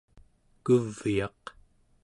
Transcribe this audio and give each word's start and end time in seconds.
kuvyaq 0.63 1.41